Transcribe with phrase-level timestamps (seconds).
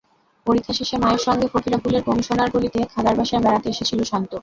[0.45, 4.31] পরীক্ষা শেষে মায়ের সঙ্গে ফকিরাপুলের কমিশনার গলিতে খালার বাসায় বেড়াতে এসেছিল শান্ত।